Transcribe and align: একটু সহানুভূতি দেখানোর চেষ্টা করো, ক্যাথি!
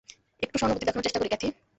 একটু 0.41 0.55
সহানুভূতি 0.57 0.85
দেখানোর 0.85 1.05
চেষ্টা 1.05 1.19
করো, 1.19 1.31
ক্যাথি! 1.31 1.47